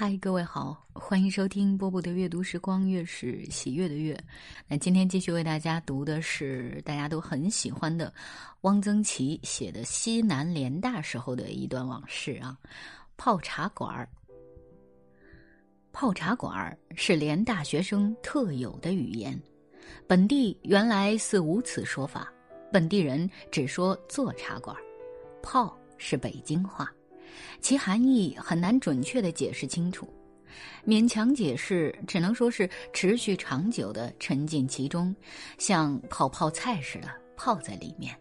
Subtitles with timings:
[0.00, 4.16] 嗨，各位好，欢迎收听波波的阅读时光，月是喜悦的月。
[4.68, 8.14] 那今天继续为大家读的是大家都很喜欢的
[8.60, 12.56] 汪曾祺写的西南联大时候的一段往事啊。
[13.16, 14.08] 泡茶馆儿，
[15.90, 19.36] 泡茶馆儿是联大学生特有的语言，
[20.06, 22.32] 本地原来似无此说法，
[22.72, 24.82] 本地人只说做茶馆儿，
[25.42, 26.88] 泡是北京话。
[27.60, 30.08] 其含义很难准确的解释清楚，
[30.86, 35.14] 勉强解释只能说是持续长久的沉浸其中，
[35.58, 38.14] 像泡泡菜似的泡在里面。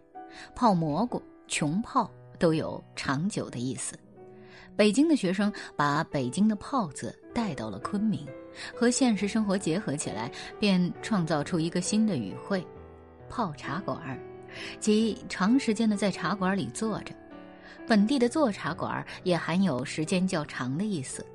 [0.55, 3.97] 泡蘑菇、穷泡都有长久的意思。
[4.75, 8.27] 北京的学生把北京的“泡”字带到了昆明，
[8.75, 12.63] 和现实生活结合起来，便创造出一个新的语汇——
[13.27, 14.19] 泡茶馆，
[14.79, 17.15] 即长时间的在茶馆里坐着。
[17.87, 21.25] 本地的坐茶馆也含有时间较长的意思。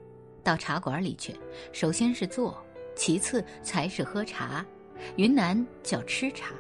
[0.45, 1.35] 到茶馆里去，
[1.73, 2.63] 首先是坐，
[2.95, 4.65] 其次才是喝茶。
[5.17, 6.53] 云南叫吃茶。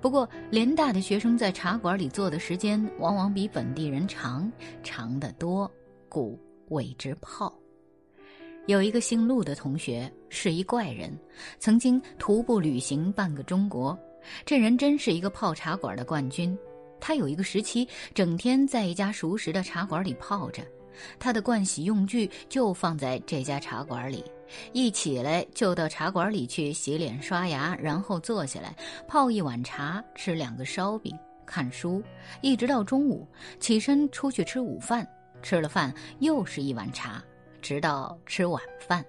[0.00, 4.50] 不过联大的学生在茶馆里坐的时间往往比本地人长，
[4.82, 5.70] 长得多，
[6.08, 6.36] 故
[6.70, 7.52] 谓之泡。
[8.66, 11.16] 有一个姓陆的同学是一怪人，
[11.60, 13.96] 曾经徒步旅行半个中国。
[14.44, 16.56] 这人真是一个泡茶馆的冠军。
[17.02, 20.62] 他有一个时期，整天在一家熟识的茶馆里泡着，
[21.18, 24.24] 他的盥洗用具就放在这家茶馆里，
[24.72, 28.72] 一起来就到茶馆里去洗脸刷牙，然后坐下来
[29.08, 31.12] 泡一碗茶，吃两个烧饼，
[31.44, 32.00] 看书，
[32.40, 33.26] 一直到中午，
[33.58, 35.04] 起身出去吃午饭，
[35.42, 37.20] 吃了饭又是一碗茶，
[37.60, 39.04] 直到吃晚饭，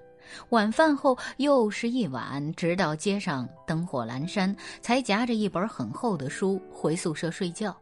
[0.50, 7.78] 晚饭后又是一碗，直到街上灯火阑珊，才夹着一本很厚的书回宿舍睡觉。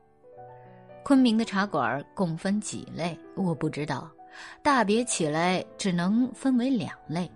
[1.04, 4.10] 昆明的茶馆共分几类，我不知道。
[4.62, 7.30] 大别起来只能分为两类，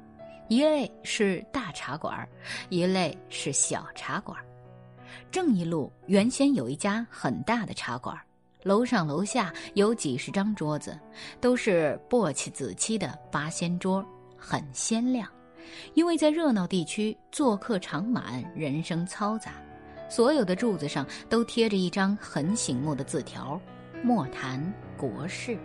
[0.47, 2.27] 一类是大茶馆，
[2.69, 4.38] 一类是小茶馆。
[5.31, 8.17] 正义路原先有一家很大的茶馆，
[8.63, 10.97] 楼上楼下有几十张桌子，
[11.41, 14.06] 都是簸箕紫漆的八仙桌，
[14.38, 15.28] 很鲜亮。
[15.95, 19.51] 因为在热闹地区，做客常满，人声嘈杂。
[20.09, 23.59] 所有的柱子上都贴着一张很醒目的字条
[24.03, 25.57] ：“莫谈国事。”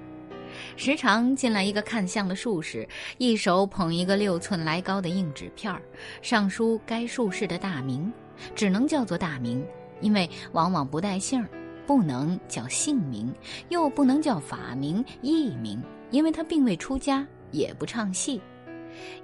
[0.76, 5.80] 时常进来一个看相的术士，一手捧一个六寸来高的硬纸片儿，
[6.22, 8.12] 上书该术士的大名，
[8.54, 9.64] 只能叫做大名，
[10.00, 11.48] 因为往往不带姓儿，
[11.86, 13.32] 不能叫姓名，
[13.68, 15.80] 又不能叫法名、艺名，
[16.10, 18.40] 因为他并未出家，也不唱戏。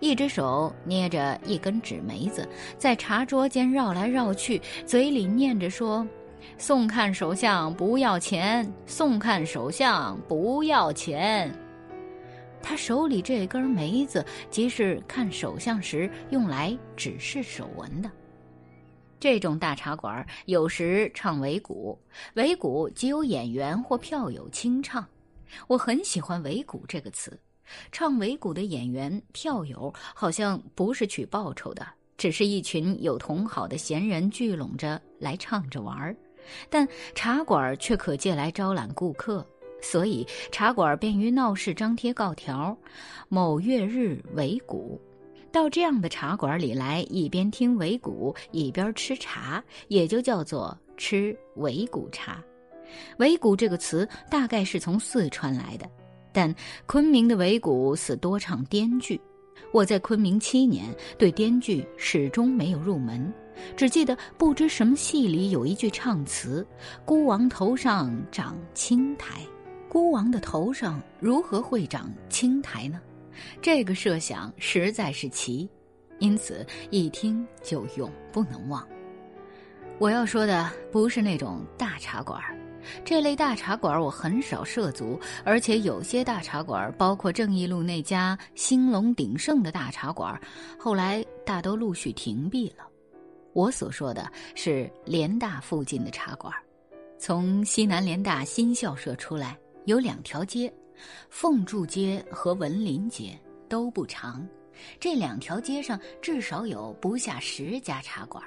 [0.01, 6.07] 一只手捏着一根纸梅子，在茶桌间绕来绕去，嘴里念着说
[6.59, 11.53] ：“送看首相不要钱，送看首相不要钱。”
[12.63, 18.11] 他手里这根梅子，即是看首相时用来指示手纹的。
[19.21, 21.99] 这种大茶馆有时唱尾鼓，
[22.35, 25.07] 尾鼓即有演员或票友清唱。
[25.69, 27.39] 我很喜欢“尾鼓”这个词。
[27.91, 36.17] 唱维鼓的演员、票友好像不是取报酬的，只是一群有同好的闲人聚拢着来唱着玩儿。
[36.71, 39.45] 但茶馆却可借来招揽顾客，
[39.83, 42.77] 所以茶馆便于闹市张贴告条：
[43.29, 45.01] 某月日尾鼓。
[45.53, 52.45] 到这样的茶馆里来，一边听维鼓，一边吃茶，也就叫做吃维鼓茶。
[53.19, 55.91] 维鼓这个词大概是从四川来的。
[56.37, 56.55] 但
[56.85, 59.19] 昆明的维鼓似多唱滇剧，
[59.73, 63.33] 我在昆明七年，对滇剧始终没有入门，
[63.75, 66.67] 只记得不知什么戏里有一句唱词
[67.07, 69.41] ：“孤王头上长青苔。”
[69.89, 73.01] 孤王的头上如何会长青苔呢？
[73.63, 75.67] 这个设想实在是奇，
[76.19, 78.87] 因此一听就永不能忘。
[79.99, 82.43] 我要说的不是那种大茶馆。
[83.05, 90.41] 这类大茶馆我很少涉足，而且有些大茶馆，包括正义路那家兴隆鼎盛的大茶馆，
[90.79, 92.87] 后来大都陆续停闭了。
[93.53, 96.53] 我所说的是联大附近的茶馆，
[97.19, 100.73] 从西南联大新校舍出来有两条街，
[101.31, 104.47] 凤柱街和文林街都不长，
[105.01, 108.45] 这两条街上至少有不下十家茶馆。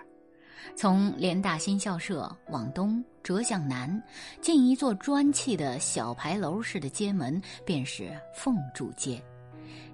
[0.75, 4.01] 从联大新校舍往东折向南，
[4.41, 9.21] 进一座砖砌的小牌楼似的街门，便是凤柱街。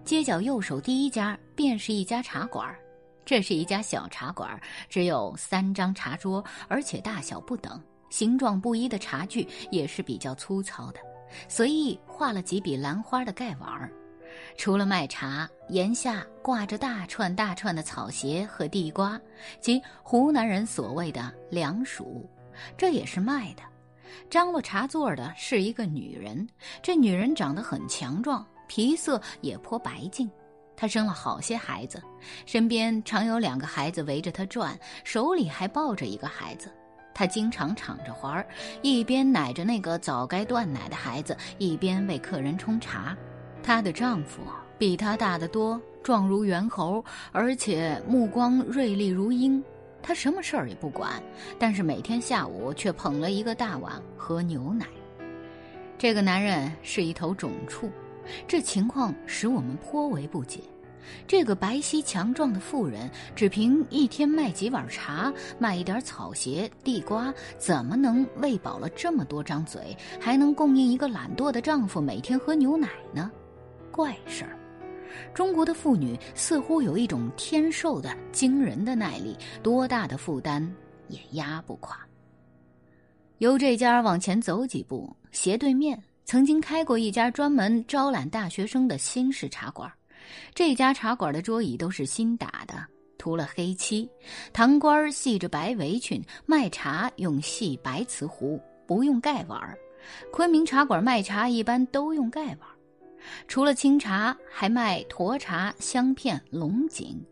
[0.03, 2.73] 街角右手第一家便是一家茶馆，
[3.25, 10.99] 这是一家小茶馆，只有三张茶桌，而且大小不等，形状不一的茶具也是比较粗糙的，
[11.47, 13.91] 随意画了几笔兰花的盖碗。
[14.57, 19.19] 除了卖茶，檐下挂着大串大串的草鞋和地瓜，
[19.59, 22.27] 即湖南人所谓的凉薯，
[22.77, 23.61] 这也是卖的。
[24.29, 26.47] 张罗茶座的是一个女人，
[26.81, 30.29] 这女人长得很强壮，皮色也颇白净。
[30.77, 32.01] 她生了好些孩子，
[32.45, 36.71] 身边常有两个孩子围着她转，手里还抱着一个孩子。
[37.13, 38.47] 她经常敞着怀儿，
[38.81, 43.15] 一边奶着那个早该断奶的孩子，一边为客人冲茶。
[43.65, 44.43] 她的丈夫
[44.77, 49.61] 比她大得多，壮如猿猴，而且目光锐利如鹰。
[50.03, 51.13] 他什么事儿也不管，
[51.57, 54.85] 但是每天下午却捧了一个大碗喝牛奶。
[55.97, 57.89] 这个男人是一头种畜，
[58.47, 60.59] 这情况使我们颇为不解。
[61.25, 73.31] 这个白皙强壮的妇人，只凭一天卖几碗茶，卖一点草鞋、地瓜，怎么能喂饱了这么多张嘴，还能供应一个懒惰的丈夫每天喝牛奶呢？
[73.95, 74.59] 怪事儿！
[75.33, 80.61] 中国的妇女似乎有一种天授的惊人的耐力，多大的负担
[81.07, 81.97] 也压不垮。
[83.37, 89.89] 由这家往前走几步，斜对面曾经开过一家专门招揽大学生的新式茶馆。
[90.53, 92.85] 这家茶馆的桌椅都是新打的，
[93.17, 94.09] 涂了黑漆，
[94.51, 99.57] 堂倌系着白围裙，卖茶用细白瓷壶，不用盖碗。
[100.33, 102.74] 昆明茶馆卖茶一般都用盖碗。
[103.47, 107.23] 除了清茶，还卖沱茶、香片、龙井。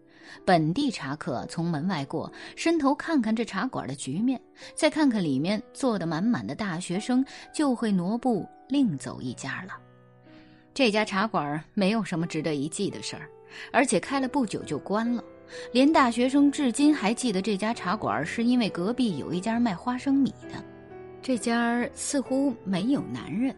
[0.45, 4.41] 本地茶客从门外过，伸头看看这茶馆的局面，
[4.73, 7.23] 再看看里面坐得满满的大学生，
[7.53, 9.77] 就会挪步另走一家了。
[10.73, 13.29] 这家茶馆没有什么值得一记的事儿，
[13.71, 15.23] 而且开了不久就关了。
[15.71, 20.63] 连大学生至今还记得这家茶馆，是因为隔壁有一家卖花生米的。
[21.21, 23.55] 这家似乎没有男人。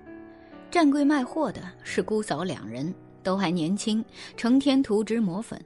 [0.76, 2.94] 站柜卖货的是姑嫂两人，
[3.24, 4.04] 都还年轻，
[4.36, 5.58] 成天涂脂抹粉，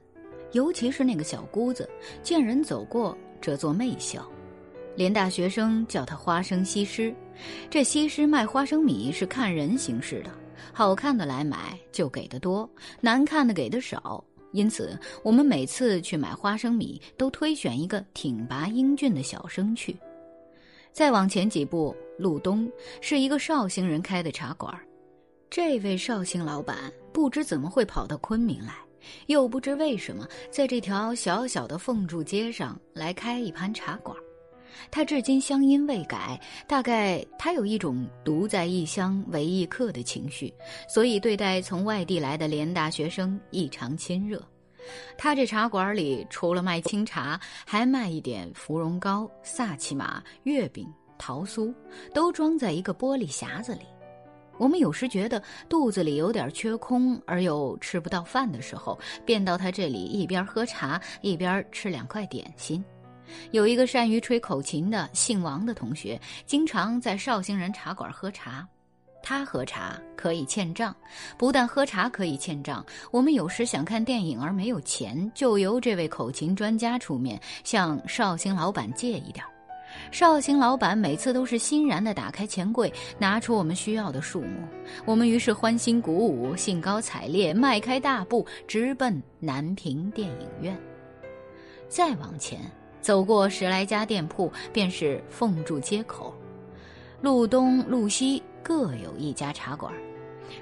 [0.52, 1.90] 尤其是那个小姑子，
[2.22, 4.24] 见人走过遮作媚笑。
[4.94, 7.12] 连大学生叫她花生西施。
[7.68, 10.30] 这西施卖花生米是看人行事的，
[10.72, 12.70] 好看的来买就给的多，
[13.00, 14.24] 难看的给的少。
[14.52, 19.96] 因此，我们每次去买花生米，都推选一个挺拔英俊的小生去。
[20.92, 22.70] 再往前几步，路东
[23.00, 24.72] 是一个绍兴人开的茶馆。
[25.50, 26.76] 这位绍兴老板
[27.12, 28.72] 不知怎么会跑到昆明来，
[29.26, 34.16] 又不知为什么在这条小小的凤柱街上来开一盘茶馆。
[34.92, 40.54] 他至今乡音未改，大概他有一种独在异乡为异客的情绪，
[40.88, 44.40] 所以对待从外地来的联大学生异常亲热。
[45.18, 50.86] 他这茶馆里除了卖清茶，还卖一点芙蓉糕、萨其马、月饼、
[51.18, 51.74] 桃酥，
[52.14, 53.80] 都装在一个玻璃匣子里。
[54.60, 62.84] 我们有时觉得肚子里有点缺空，而又吃不到饭的时候，便到他这里一边喝茶一边吃两块点心。
[63.52, 68.68] 有一个善于吹口琴的姓王的同学，经常在绍兴人茶馆喝茶。
[69.22, 70.94] 他喝茶可以欠账，
[71.38, 79.42] 不但喝茶可以欠账，我们有时想看电影而没有钱，就由这位口琴专家出面向绍兴老板借一点。
[80.10, 84.60] 绍兴老板每次都是欣然地打开钱柜，拿出我们需要的数目。
[85.04, 90.76] 我们于是欢欣鼓舞，兴高采烈，迈开大步，直奔南平电影院。
[91.88, 92.60] 再往前
[93.00, 96.34] 走过十来家店铺，便是凤柱街口。
[97.20, 99.92] 路东、路西各有一家茶馆。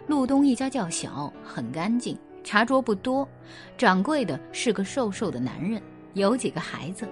[0.07, 3.26] 路东一家较小，很干净，茶桌不多。
[3.76, 5.81] 掌柜的是个瘦瘦的男人，
[6.14, 7.09] 有几个孩子。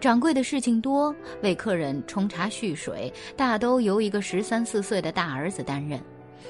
[0.00, 6.00] 掌柜的事情多，为客人冲茶蓄水，大都由一个十三四岁的大儿子担任。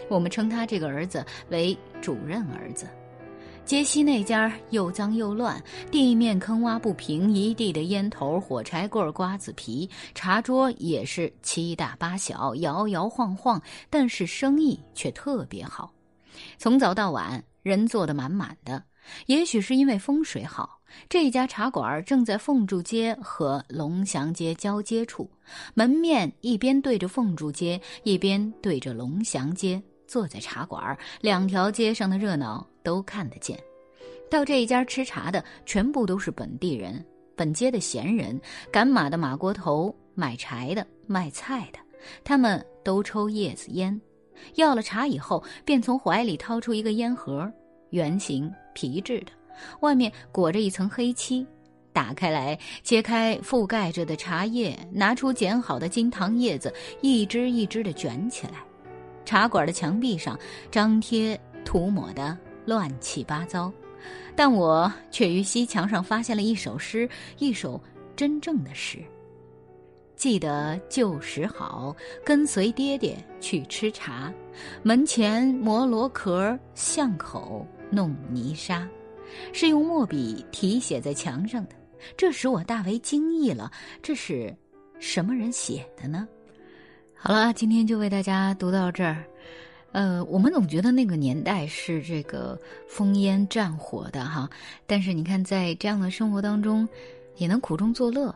[0.09, 2.87] 我们称他这个儿子为主任儿子。
[3.65, 15.93] 街西那家又脏又乱，地面坑洼不平，一地的烟头、火柴棍、瓜子皮，茶桌也是七大八小，摇摇晃晃，但是生意却特别好，
[16.59, 18.83] 从早到晚人坐得满满的。
[19.27, 20.81] 也许是因为风水好。
[21.09, 25.31] 这家茶馆正在凤柱街和龙祥街交接处，
[25.73, 29.83] 门面一边对着凤柱街，一边对着龙祥街。
[30.07, 33.59] 坐在茶馆，两条街上的热闹都看得见。
[34.31, 37.03] 到这一家吃茶的全部都是本地人，
[37.35, 38.39] 本街的闲人，
[38.71, 41.79] 赶马的马锅头，买柴的，卖菜的，
[42.23, 43.99] 他们都抽叶子烟。
[44.57, 47.51] 要了茶以后，便从怀里掏出一个烟盒，
[47.93, 49.33] 圆形皮质的。
[49.81, 51.47] 外面裹着一层黑漆，
[51.93, 58.55] 打开来，揭开覆盖着的茶叶，拿出剪好的金糖叶子，一支一支的卷起来。
[59.25, 60.39] 茶馆的墙壁上
[60.71, 63.73] 张贴涂抹的乱七八糟。
[64.35, 67.09] 但我却于西墙上发现了一首诗，
[67.39, 67.81] 一首
[68.17, 68.99] 真正的诗。
[70.17, 71.95] 记得旧时好，
[72.25, 74.33] 跟随爹爹去吃茶，
[74.83, 78.89] 门前磨螺壳，巷口弄泥沙，
[79.53, 81.77] 是用墨笔题写在墙上的。
[82.17, 83.71] 这使我大为惊异了，
[84.03, 84.53] 这是
[84.99, 86.27] 什么人写的呢？
[87.15, 89.23] 好了，今天就为大家读到这儿。
[89.93, 92.59] 呃，我们总觉得那个年代是这个
[92.91, 94.49] 烽烟战火的哈，
[94.87, 96.89] 但是你看，在这样的生活当中，
[97.37, 98.35] 也能苦中作乐，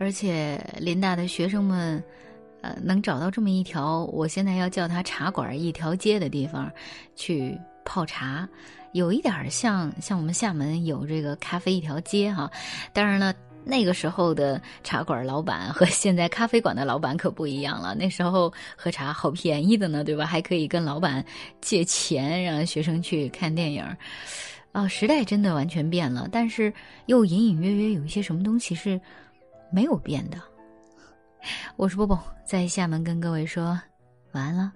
[0.00, 2.02] 而且林大的学生们，
[2.62, 6.72] 呃，能找到这么一条，我现在要叫它茶馆一条街的地方，
[7.14, 8.48] 去泡茶，
[8.92, 12.50] 有一点像像我们厦门有这个咖啡一条街哈，
[12.92, 13.34] 当然了。
[13.66, 17.94] 那个时候的茶馆老板和现在咖啡馆的老板可不一样了。
[17.94, 20.26] 那时候喝茶好便宜的呢，对吧？
[20.26, 21.24] 还可以跟老板
[21.62, 23.82] 借钱，让学生去看电影。
[24.72, 26.70] 啊，时代真的完全变了，但是
[27.06, 29.00] 又隐隐约约有一些什么东西是
[29.72, 30.36] 没有变的。
[31.76, 33.80] 我是波波，在厦门跟各位说
[34.32, 34.70] 晚安了。